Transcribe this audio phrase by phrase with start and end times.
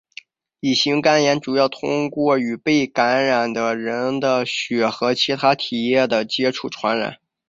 [0.61, 7.17] 乙型肝炎主要通过与被感染的人的血和其它体液的接触传染。